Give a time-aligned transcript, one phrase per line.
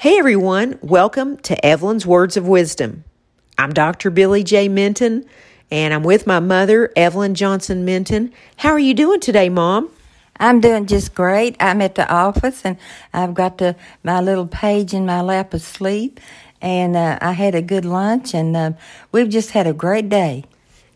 [0.00, 3.04] Hey everyone, welcome to Evelyn's Words of Wisdom.
[3.58, 4.08] I'm Dr.
[4.08, 4.66] Billy J.
[4.66, 5.26] Minton,
[5.70, 8.32] and I'm with my mother, Evelyn Johnson Minton.
[8.56, 9.90] How are you doing today, Mom?
[10.38, 11.54] I'm doing just great.
[11.60, 12.78] I'm at the office, and
[13.12, 16.18] I've got the, my little page in my lap asleep,
[16.62, 18.72] and uh, I had a good lunch, and uh,
[19.12, 20.44] we've just had a great day.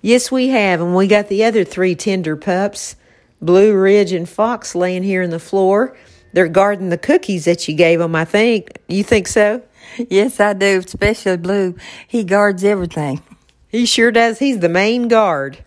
[0.01, 2.97] Yes, we have, and we got the other three tender pups,
[3.43, 5.95] Blue Ridge and Fox, laying here in the floor.
[6.35, 8.77] They're guarding the cookies that you gave them, I think.
[8.89, 9.63] You think so?
[10.11, 11.77] Yes, I do, especially Blue.
[12.09, 13.23] He guards everything.
[13.69, 14.41] He sure does.
[14.41, 15.65] He's the main guard.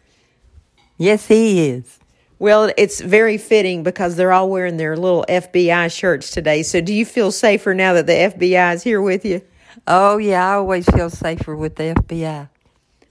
[0.98, 2.00] Yes, he is.
[2.38, 6.64] Well, it's very fitting because they're all wearing their little FBI shirts today.
[6.64, 9.42] So, do you feel safer now that the FBI is here with you?
[9.88, 12.50] Oh, yeah, I always feel safer with the FBI.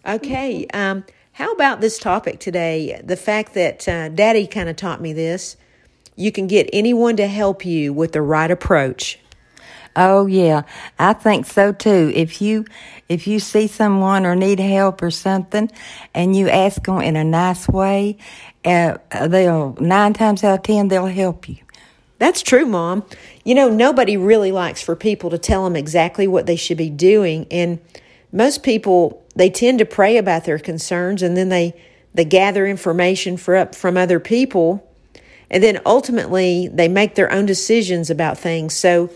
[0.07, 0.67] Okay.
[0.75, 3.01] Um, how about this topic today?
[3.03, 5.57] The fact that uh, Daddy kind of taught me this.
[6.17, 9.19] You can get anyone to help you with the right approach.
[9.95, 10.63] Oh yeah,
[10.99, 12.13] I think so too.
[12.15, 12.67] If you
[13.09, 15.71] if you see someone or need help or something,
[16.15, 18.19] and you ask them in a nice way,
[18.65, 21.57] uh, they'll nine times out of ten they'll help you.
[22.19, 23.05] That's true, Mom.
[23.45, 26.91] You know, nobody really likes for people to tell them exactly what they should be
[26.91, 27.79] doing, and
[28.33, 31.75] most people they tend to pray about their concerns, and then they
[32.13, 34.87] they gather information for, up from other people
[35.51, 38.75] and then ultimately, they make their own decisions about things.
[38.75, 39.11] So,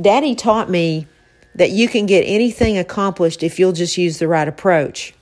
[0.00, 1.06] Daddy taught me
[1.54, 5.14] that you can get anything accomplished if you'll just use the right approach.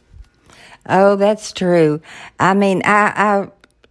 [0.88, 2.00] Oh, that's true.
[2.38, 3.48] I mean, I, I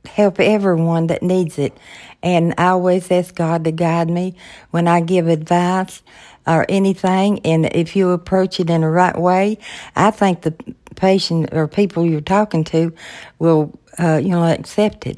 [0.08, 1.78] help everyone that needs it.
[2.22, 4.36] And I always ask God to guide me
[4.72, 6.02] when I give advice
[6.46, 7.40] or anything.
[7.46, 9.60] And if you approach it in the right way,
[9.96, 10.54] I think the
[10.96, 12.94] patient or people you're talking to
[13.38, 15.18] will, uh, you know, accept it.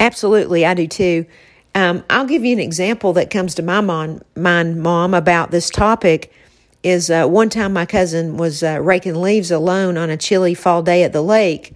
[0.00, 1.26] Absolutely, I do too.
[1.74, 5.70] Um, I'll give you an example that comes to my mind, mind Mom, about this
[5.70, 6.32] topic.
[6.82, 10.82] Is uh, one time my cousin was uh, raking leaves alone on a chilly fall
[10.82, 11.74] day at the lake,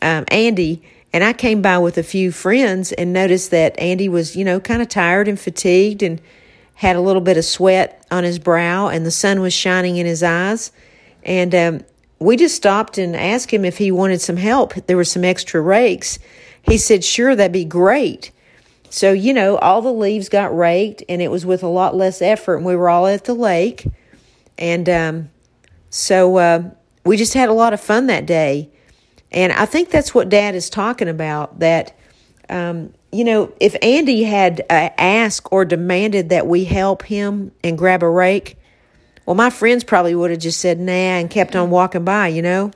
[0.00, 4.34] um, Andy, and I came by with a few friends and noticed that Andy was,
[4.34, 6.18] you know, kind of tired and fatigued and
[6.76, 10.06] had a little bit of sweat on his brow, and the sun was shining in
[10.06, 10.72] his eyes.
[11.24, 11.84] And um,
[12.18, 14.72] we just stopped and asked him if he wanted some help.
[14.86, 16.18] There were some extra rakes.
[16.62, 18.30] He said, Sure, that'd be great.
[18.90, 22.20] So, you know, all the leaves got raked and it was with a lot less
[22.20, 22.56] effort.
[22.56, 23.86] And we were all at the lake.
[24.58, 25.30] And um,
[25.88, 26.70] so uh,
[27.04, 28.68] we just had a lot of fun that day.
[29.30, 31.96] And I think that's what Dad is talking about that,
[32.50, 37.78] um, you know, if Andy had uh, asked or demanded that we help him and
[37.78, 38.58] grab a rake,
[39.24, 42.42] well, my friends probably would have just said nah and kept on walking by, you
[42.42, 42.72] know?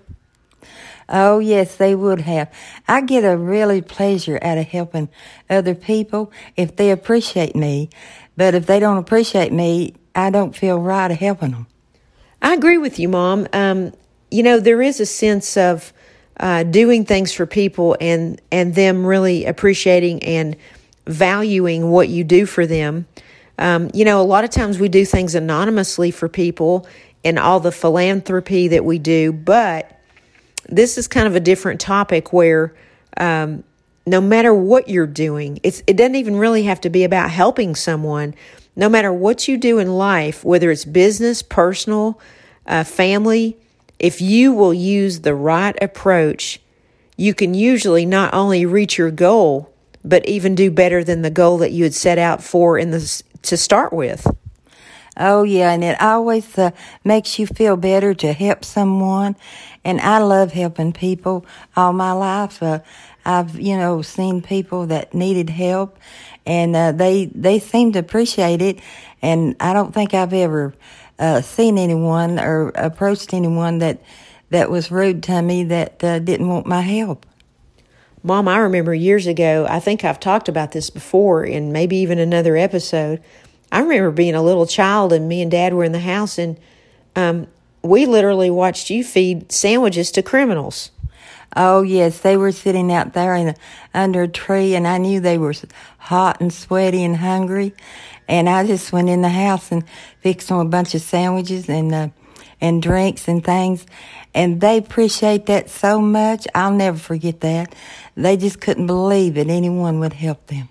[1.08, 2.52] Oh, yes, they would have.
[2.88, 5.08] I get a really pleasure out of helping
[5.48, 7.90] other people if they appreciate me.
[8.36, 11.66] But if they don't appreciate me, I don't feel right helping them.
[12.42, 13.46] I agree with you, Mom.
[13.52, 13.92] Um,
[14.30, 15.92] you know, there is a sense of
[16.38, 20.56] uh, doing things for people and, and them really appreciating and
[21.06, 23.06] valuing what you do for them.
[23.58, 26.86] Um, you know, a lot of times we do things anonymously for people
[27.24, 29.95] and all the philanthropy that we do, but
[30.68, 32.74] this is kind of a different topic where
[33.16, 33.64] um,
[34.06, 38.34] no matter what you're doing, it doesn't even really have to be about helping someone.
[38.76, 42.20] No matter what you do in life, whether it's business, personal,
[42.66, 43.56] uh, family,
[43.98, 46.60] if you will use the right approach,
[47.16, 49.72] you can usually not only reach your goal,
[50.04, 53.22] but even do better than the goal that you had set out for in the
[53.42, 54.26] to start with.
[55.16, 56.72] Oh yeah, and it always uh,
[57.02, 59.36] makes you feel better to help someone.
[59.84, 61.46] And I love helping people
[61.76, 62.62] all my life.
[62.62, 62.80] Uh,
[63.24, 65.98] I've you know seen people that needed help,
[66.44, 68.80] and uh, they they seem to appreciate it.
[69.22, 70.74] And I don't think I've ever
[71.18, 74.02] uh, seen anyone or approached anyone that
[74.50, 77.24] that was rude to me that uh, didn't want my help.
[78.22, 79.66] Mom, I remember years ago.
[79.68, 83.22] I think I've talked about this before, in maybe even another episode
[83.76, 86.58] I remember being a little child and me and dad were in the house and
[87.14, 87.46] um,
[87.82, 90.92] we literally watched you feed sandwiches to criminals.
[91.54, 93.54] Oh yes, they were sitting out there in
[93.92, 95.52] under a tree, and I knew they were
[95.98, 97.74] hot and sweaty and hungry,
[98.26, 99.84] and I just went in the house and
[100.20, 102.08] fixed them a bunch of sandwiches and uh,
[102.62, 103.84] and drinks and things,
[104.32, 106.46] and they appreciate that so much.
[106.54, 107.74] I'll never forget that.
[108.16, 110.70] They just couldn't believe that anyone would help them.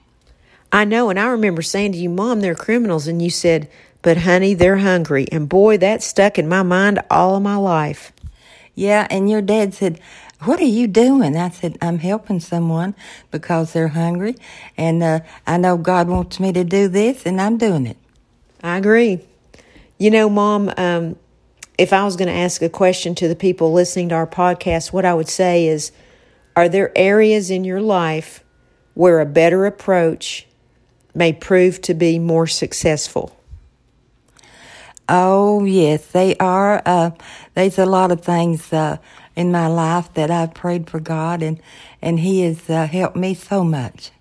[0.75, 3.07] I know, and I remember saying to you, Mom, they're criminals.
[3.07, 3.69] And you said,
[4.01, 5.25] But honey, they're hungry.
[5.31, 8.11] And boy, that stuck in my mind all of my life.
[8.73, 10.01] Yeah, and your dad said,
[10.41, 11.37] What are you doing?
[11.37, 12.93] I said, I'm helping someone
[13.31, 14.35] because they're hungry.
[14.75, 17.97] And uh, I know God wants me to do this, and I'm doing it.
[18.61, 19.21] I agree.
[19.97, 21.15] You know, Mom, um,
[21.77, 24.91] if I was going to ask a question to the people listening to our podcast,
[24.91, 25.93] what I would say is
[26.53, 28.43] Are there areas in your life
[28.93, 30.45] where a better approach
[31.15, 33.35] may prove to be more successful?
[35.07, 36.81] Oh, yes, they are.
[36.85, 37.11] Uh,
[37.53, 38.97] there's a lot of things uh,
[39.35, 41.61] in my life that I've prayed for God, and,
[42.01, 44.11] and He has uh, helped me so much.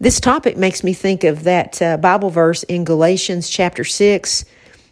[0.00, 4.44] This topic makes me think of that uh, Bible verse in Galatians chapter 6.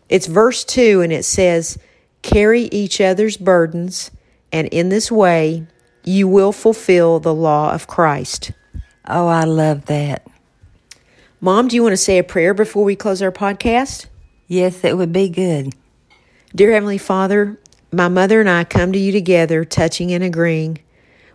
[0.09, 1.79] It's verse 2, and it says,
[2.23, 4.11] Carry each other's burdens,
[4.53, 5.67] and in this way
[6.05, 8.53] you will fulfill the law of Christ.
[9.07, 10.27] Oh, I love that.
[11.45, 14.07] Mom, do you want to say a prayer before we close our podcast?
[14.49, 15.75] Yes, it would be good.
[16.55, 17.61] Dear Heavenly Father,
[17.93, 20.79] my mother and I come to you together, touching and agreeing.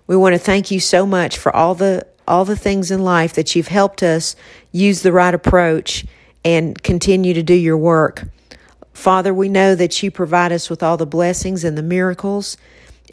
[0.07, 3.33] We want to thank you so much for all the all the things in life
[3.33, 4.35] that you've helped us
[4.71, 6.07] use the right approach
[6.43, 8.27] and continue to do your work.
[8.93, 12.57] Father, we know that you provide us with all the blessings and the miracles,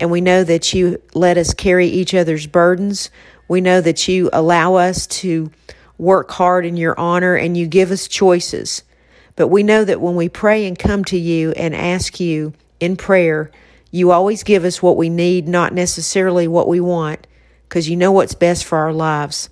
[0.01, 3.11] and we know that you let us carry each other's burdens.
[3.49, 5.51] We know that you allow us to
[5.99, 8.83] work hard in your honor and you give us choices.
[9.35, 12.97] But we know that when we pray and come to you and ask you in
[12.97, 13.51] prayer,
[13.91, 17.27] you always give us what we need, not necessarily what we want,
[17.69, 19.49] because you know what's best for our lives.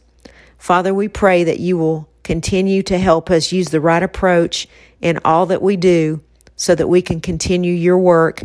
[0.58, 4.66] Father, we pray that you will continue to help us use the right approach
[5.00, 6.22] in all that we do
[6.56, 8.42] so that we can continue your work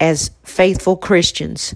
[0.00, 1.74] as faithful Christians.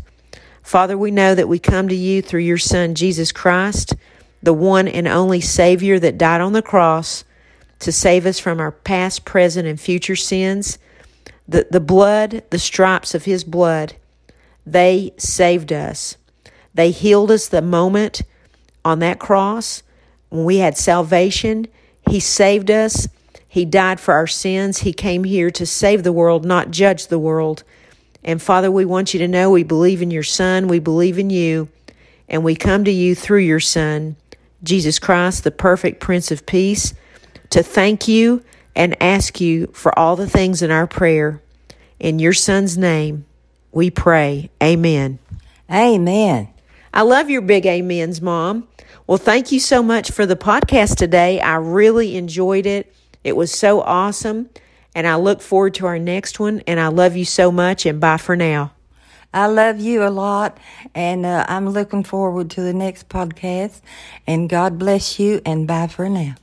[0.62, 3.94] Father, we know that we come to you through your Son, Jesus Christ,
[4.42, 7.24] the one and only Savior that died on the cross
[7.80, 10.78] to save us from our past, present, and future sins.
[11.46, 13.94] The, the blood, the stripes of his blood,
[14.66, 16.16] they saved us.
[16.74, 18.22] They healed us the moment
[18.84, 19.82] on that cross
[20.28, 21.66] when we had salvation.
[22.08, 23.08] He saved us.
[23.48, 24.78] He died for our sins.
[24.78, 27.64] He came here to save the world, not judge the world.
[28.22, 31.30] And Father, we want you to know we believe in your Son, we believe in
[31.30, 31.68] you,
[32.28, 34.16] and we come to you through your Son,
[34.62, 36.94] Jesus Christ, the perfect Prince of Peace
[37.50, 38.42] to thank you
[38.74, 41.42] and ask you for all the things in our prayer.
[41.98, 43.26] In your son's name,
[43.72, 44.50] we pray.
[44.62, 45.18] Amen.
[45.70, 46.48] Amen.
[46.92, 48.68] I love your big amens, Mom.
[49.06, 51.40] Well, thank you so much for the podcast today.
[51.40, 52.94] I really enjoyed it.
[53.24, 54.48] It was so awesome.
[54.94, 56.62] And I look forward to our next one.
[56.66, 57.86] And I love you so much.
[57.86, 58.72] And bye for now.
[59.32, 60.58] I love you a lot.
[60.94, 63.80] And uh, I'm looking forward to the next podcast.
[64.26, 65.40] And God bless you.
[65.44, 66.34] And bye for now.